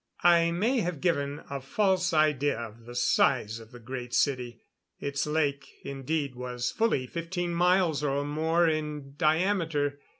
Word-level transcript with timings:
I 0.23 0.49
may 0.49 0.79
have 0.79 0.99
given 0.99 1.43
a 1.47 1.61
false 1.61 2.11
idea 2.11 2.57
of 2.57 2.85
the 2.87 2.95
size 2.95 3.59
of 3.59 3.69
the 3.71 3.77
Great 3.77 4.15
City. 4.15 4.63
Its 4.99 5.27
lake, 5.27 5.67
indeed, 5.83 6.33
was 6.33 6.71
fully 6.71 7.05
fifteen 7.05 7.53
miles 7.53 8.03
or 8.03 8.25
more 8.25 8.67
in 8.67 9.13
diameter. 9.15 9.99